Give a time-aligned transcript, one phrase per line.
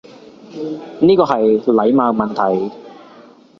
[0.99, 2.73] 呢個係禮貌問題